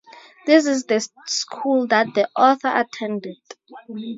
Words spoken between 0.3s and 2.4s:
This is the school that the